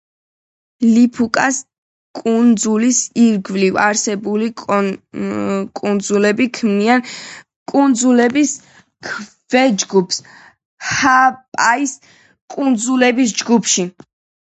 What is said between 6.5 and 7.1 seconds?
ქმნიან